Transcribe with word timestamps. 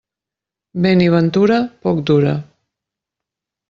Vent 0.85 1.03
i 1.09 1.11
ventura, 1.17 1.61
poc 1.87 2.03
dura. 2.13 2.37